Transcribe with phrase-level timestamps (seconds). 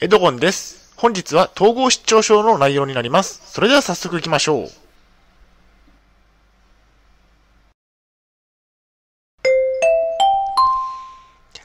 [0.00, 0.92] エドゴンです。
[0.96, 3.40] 本日は統合失調症の内容になります。
[3.46, 4.68] それでは早速行きましょう。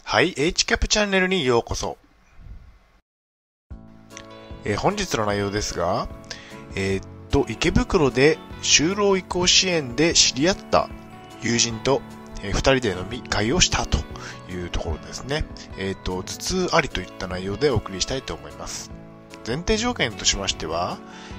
[0.04, 1.98] はい、HCAP チャンネルにようこそ。
[4.64, 6.08] えー本日の内容ですが、
[6.76, 10.88] えーっと、池袋で就労移行支援で知り合った
[11.42, 12.04] 友人と、
[12.44, 14.00] えー二人で飲み会をしたと
[14.52, 15.46] いうところですね。
[15.78, 18.92] えーっと、頭痛ありといった内容でお送りしたいと思います。
[19.46, 20.98] 前提条件としましては、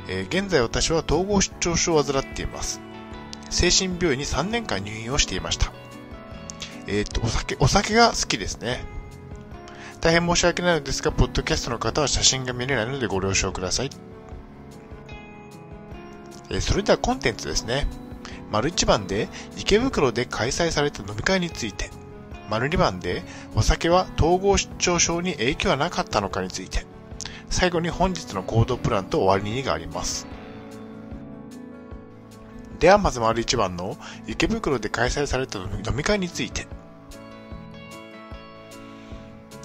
[0.09, 2.81] えー現在私は統合失調症を患っています。
[3.51, 5.73] 精神病院に3年間入院をしていました。
[6.87, 8.85] えっと、お酒、お酒が好きですね。
[10.01, 13.91] 大変申し訳ないのですが、ポッドキャストの方は写真が見れないのでご了承ください。
[16.51, 17.87] えそれではコンテンツですね。
[18.51, 21.91] 丸1番で池袋で開催された飲み会について。
[22.49, 23.23] 丸2番で
[23.55, 26.85] お酒は統合失調症に影響はなかったのかについて。
[27.49, 30.27] 最後に本日の行動プランと終わりにがあります。
[32.79, 36.67] ではまず丸1番の池袋で開催された飲み会について。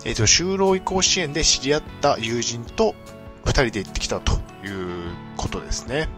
[0.04, 2.94] えっ、と、就労移行支援で知り合った友人と
[3.44, 4.34] 二人で行ってきたと
[4.64, 6.10] いうことですね。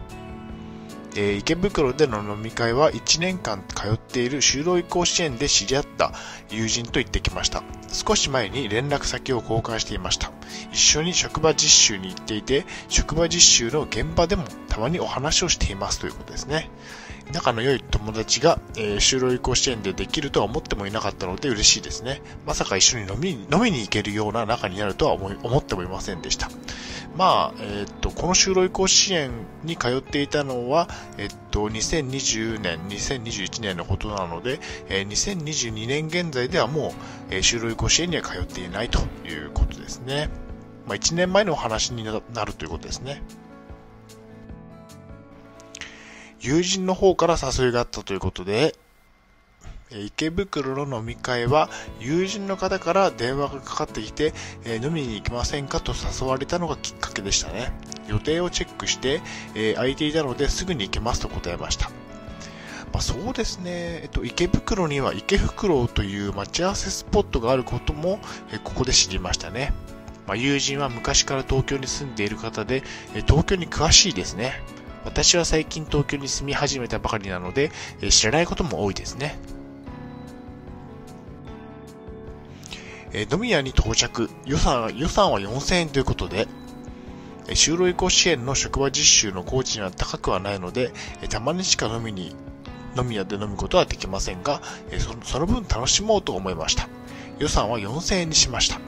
[1.14, 6.12] えー池袋での飲み会は1年間通っている就労移行支援で知り合った
[6.50, 7.62] 友人と行ってきました。
[7.88, 10.30] 少し前に連絡先を交換していました。
[10.72, 16.70] 一緒に職場実習に行っていて、職場実習の現場でもたまにお話をしていますということですね。
[17.32, 22.22] 仲の良い友達が、えー就労移行支援でできるとは思ってもいなかったので嬉しいですね。
[22.46, 26.48] まさか一緒に飲みに飲みに行けるような仲になるとは思思ってもいませんでした。
[27.16, 29.30] まあ、えーっと、この就労移行支援
[29.64, 36.92] に通っていたのは、えっと、2020年、2021年のことなので、えー2022年現在ではもう、
[37.30, 40.28] えー就労移行支援には通っていないということですね。
[40.86, 43.22] まあ、1年前のお話になるということですね。
[46.40, 48.74] 友人の方から誘いがあったということで、
[49.90, 54.34] 池袋の飲み会は友人の方から電話がかかってきて、
[54.64, 57.72] え飲みに行きませんかと誘われたのがきっかけでしたね。
[58.06, 59.22] 予定をチェックして、
[59.54, 61.90] え空いていたのですぐに行けますと答えました。
[62.92, 68.20] まあ、そうですね、えっと、池袋には池袋という待ち合わせスポットがあることも、
[68.52, 69.72] えここで知りましたね。
[70.26, 72.82] まあ、友人は昔から東京に住んでいる方で、
[73.14, 74.62] え東京に詳しいですね。
[75.08, 79.38] 私は最近東京に住み始めたばかりなので、え知らないことも多いですね。
[83.14, 84.28] え飲み屋に到着。
[84.44, 86.46] 予算、予算は4000円ということで、
[87.48, 90.92] え就労移行支援の職場実習の工賃は高くはないので、
[91.22, 92.36] えたまにしか飲みに、
[92.94, 96.86] 飲み屋で飲むことはできませんが、えそのその分楽しもうと思いました。
[97.38, 98.78] 予算は4000円にしました。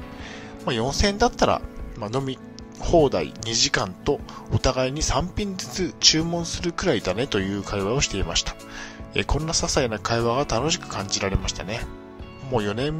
[0.66, 1.62] まあ、4000円だったら、
[1.96, 2.38] まあ、飲み
[2.80, 4.20] 放題2時間と
[4.52, 8.56] お互いに3品ずつ注文するくらいだねという会話をしていました。
[9.14, 11.80] えこんな些細な会話が楽しく感じられましたね。
[12.50, 12.96] もう4年、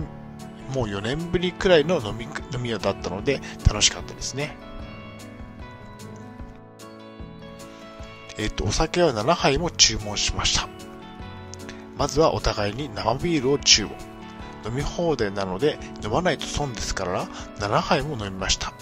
[0.75, 2.25] もう4年ぶりくらいの飲み
[2.55, 4.57] 飲み屋だったので楽しかったですね。
[8.39, 10.69] えっ、と、お酒は7杯も注文しました。
[11.99, 13.95] まずはお互いに生ビールを注文。
[14.65, 17.27] 飲み放題なので飲まないと損ですから
[17.59, 18.73] 7杯も飲みました。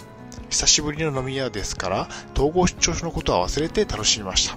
[0.51, 4.57] 久しぶりの飲み屋ですから統合失調症のことは忘れて楽しみました。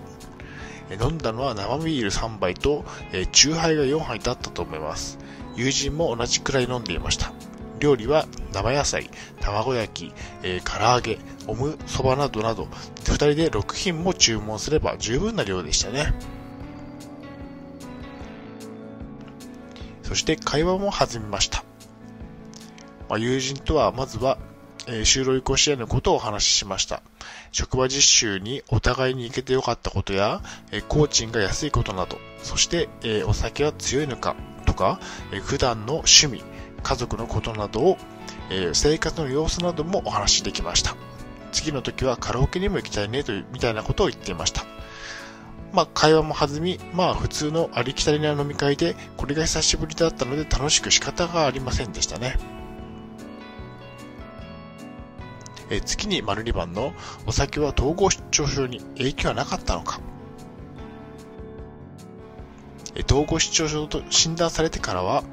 [1.02, 5.20] 飲んだのは生ビール3杯と、えー、チューハイが4杯だったと思います。
[5.56, 7.32] 友人も同じくらい飲んでいました。
[7.80, 9.10] 料理は生野菜、
[9.40, 10.14] 卵焼き、
[10.44, 12.66] えー唐揚げ、おむそばなどなど、
[13.06, 16.14] 2人で6品も注文すれば十分な量でしたね。
[20.04, 21.64] そして会話も弾みました。
[23.08, 24.38] まあ、友人とはまずは、
[24.88, 27.02] えー就労移行支援のことをお話ししました。
[27.52, 35.00] 職場実習にお互いに行けてよかったことや、え工賃が安いことなど、そして、えお酒は強いのかとか、
[35.32, 36.44] え普段の趣味、
[36.82, 37.98] 家族のことなどを、
[38.50, 40.96] え生活の様子などもお話しできました。
[41.52, 44.66] 次の時はカラオケにも行きたいねという、みたいなことを言っていました。
[45.74, 52.61] まあ、会話も弾み、まあ、普通のありきたりな飲み会で、これが久しぶりだったので楽しく仕方がありませんでしたね。
[55.72, 56.94] えー次に丸2番の
[57.26, 60.00] お酒は統合失調症に影響はなかったのか。
[62.94, 65.24] えー統合失調症と診断されてからは、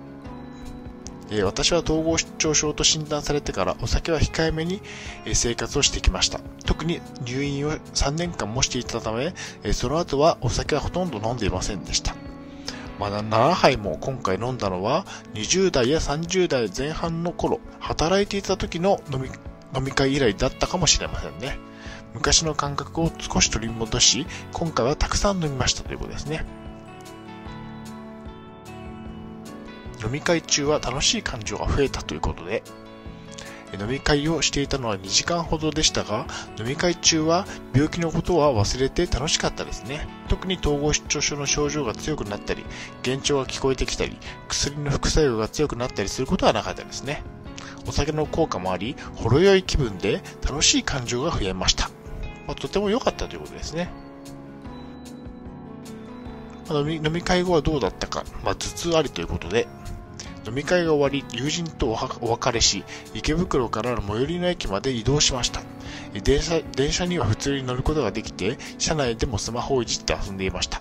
[1.30, 4.80] えー私は統合失調症と診断されてからお酒は控えめに
[5.26, 6.40] えー生活をしてきました。
[6.64, 12.14] 特に入院を3年間もしていたため、えーその後はお酒はほとんど飲んでいませんでした。
[13.00, 15.04] まだ7杯も今回飲んだのは
[15.34, 19.30] 20代や30代前半の頃、働いていた時の飲み
[19.74, 21.58] 飲み会以来だったかもしれませんね。
[22.14, 26.44] 昔の感覚を少し取り戻し、今回はたくさん飲みましたということですね。
[30.04, 32.62] 飲み会中は楽しい感情が増えたということで、
[33.78, 36.26] 飲み会をしていたのは2時間ほどでしたが、
[36.58, 40.08] 飲み会中は病気のことは忘れて楽しかったですね。
[40.28, 42.64] 特に統合失調症の症状が強くなったり、
[43.04, 44.16] 幻聴が聞こえてきたり、
[44.48, 47.22] 薬の副作用が強くなったりすることはなかったですね。
[47.86, 51.90] お酒の効果もあり、ほろ酔い気分で楽しい感情が増えました。
[52.46, 53.90] まあ、とても良かったということですね。
[56.70, 59.68] 飲み飲み会後はどうだったか、まあ、頭痛ありということで、
[60.46, 61.88] 飲み会が終わり、友人と
[62.20, 62.84] お別れし、
[63.14, 65.60] 池袋からの最寄りの駅まで移動しました。
[66.24, 70.80] 電車電車には普通に乗ることができて、車内でもスマホをいじって遊んでいました。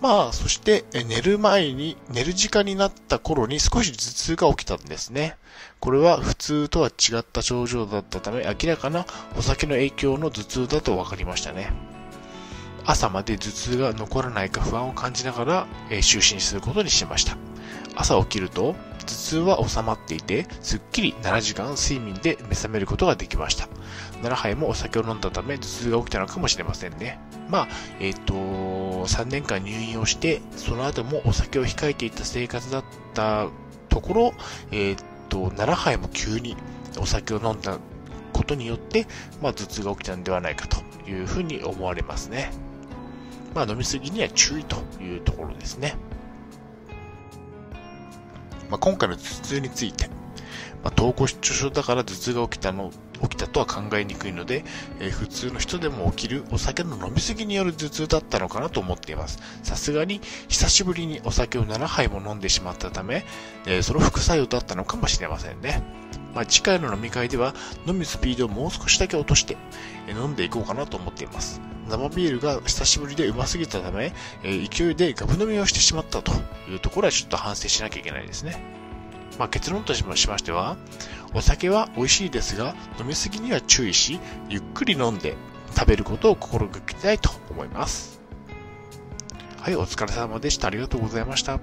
[0.00, 5.36] まあ、そして寝る前に、寝る時間になった頃に少し頭痛が起きたんですね。
[5.80, 9.06] これは普通とは違った症状だったため、明らかな
[9.36, 11.72] お酒の影響の頭痛だと分かりましたね。
[12.84, 17.36] 朝まで頭痛が残らないか不安を感じながら、え就寝することにしました。
[17.96, 23.68] 朝起きると頭痛は収まっていて、すっきり7時間睡眠で目覚めることができました。
[24.22, 27.18] 7杯もお酒を飲んだため頭痛が起きたのかもしれませんね。
[27.48, 27.68] まあ、
[28.00, 32.84] えっ、ー、と、3年間入院をして、その後もお酒を控えていた生活だっ
[33.14, 33.48] た
[33.88, 34.34] ところ、
[34.70, 36.56] えっ、ー、と、7杯も急に
[36.98, 37.78] お酒を飲んだ
[38.32, 39.06] ことによって、
[39.40, 42.50] まあ、頭痛が起きたのではないかというふうに思われますね。
[43.54, 45.96] まあ、飲みすぎには注意というところですね。
[48.68, 50.08] まあ、今回の頭痛について、
[50.84, 52.90] まあ、統合失調症だから頭痛が起きたの、
[53.22, 54.64] 起きたとは考えにくいので、
[55.00, 59.38] えー、普通の人でも起きるお酒の飲みすぎによる頭痛だったのかなと思っています。
[59.62, 63.24] さすがに久しぶりにお酒を7杯も飲んでしまったため、
[63.66, 65.82] えー、その副作用だったのかもしれませんね。
[66.34, 67.54] まあ、次回の飲み会では
[67.86, 69.56] 飲むスピードをもう少しだけ落として、
[70.06, 71.60] えー、飲んでいこうかなと思っています。
[71.88, 74.12] 生ビールが久しぶりでうますぎたため、
[74.42, 76.32] え、勢いでガブ飲みをしてしまったと
[76.68, 78.60] いうところはちょっと反省しなきゃいけないですね。
[79.38, 80.76] まあ、結論としましては、
[81.36, 84.18] お酒は美味しいですが、飲みすぎには注意し、
[84.48, 85.36] ゆっくり飲んで
[85.76, 88.22] 食べることを心がけたいと思います。
[89.60, 90.68] はい、お疲れ様でした。
[90.68, 91.60] ありがとうございました。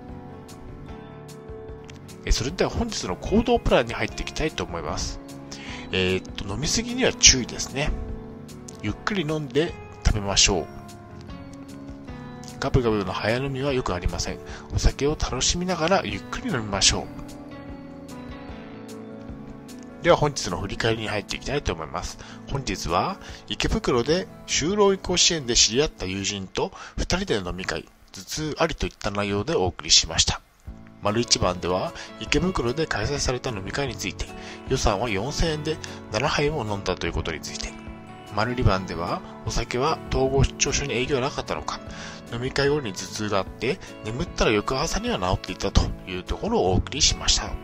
[2.24, 5.20] えそれでは本日の行動プランに入っていきたいと思います。
[5.92, 7.90] えー、っと、飲みすぎには注意ですね。
[8.84, 9.74] ゆっくり飲んで
[10.06, 10.66] 食べましょう。
[12.60, 14.38] ガブガブの早飲みはよくありません。
[14.76, 17.23] お酒を楽しみながらゆっくり飲みましょう。
[20.04, 22.20] では本日の振り返りに入っていきたいと思います。
[22.52, 23.18] 本日は
[23.48, 30.42] 池袋で就労移行支援で知り合った友人と2人で飲み会、頭痛ありといった内容でお送りしました。
[31.02, 34.26] 丸一番では池袋で開催された飲み会について
[34.68, 35.78] 予算は4000円で
[36.12, 37.74] 7杯も飲んだということについて
[38.34, 41.82] 丸2番ではお酒は統合失調症に影響なかったのか
[42.32, 47.63] 飲み会後に頭痛があって眠ったら翌朝には治っていたというところをお送りしました。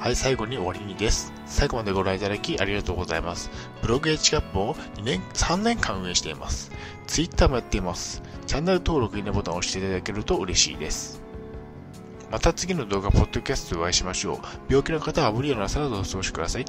[0.00, 1.30] はい、最後に終わりにです。
[1.44, 3.50] 最後までご覧いただきありがとうございます。
[3.82, 6.72] ブログ H キャップを2年、3年間運営しています。
[7.06, 8.22] Twitter もやっています。
[8.46, 11.20] チャンネル登録、いいねボタンを押していただけると嬉しいです。
[12.30, 14.38] また次の動画、ポッドキャストでお会いしましょう。
[14.70, 16.64] 病気の方は無理をなさらずお過ごしください。